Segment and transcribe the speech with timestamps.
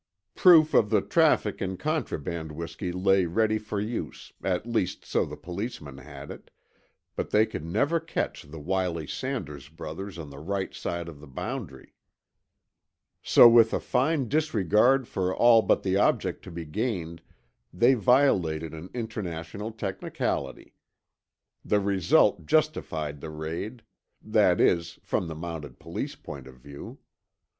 [0.33, 5.37] Proof of the traffic in contraband whisky lay ready for use, at least so the
[5.37, 11.07] Policemen had it—but they could never catch the wily Sanders brothers on the right side
[11.07, 11.93] of the boundary.
[13.21, 17.21] So with a fine disregard for all but the object to be gained,
[17.71, 20.73] they violated an international technicality.
[21.63, 23.83] The result justified the raid;
[24.19, 26.97] that is, from the Mounted Police point of view.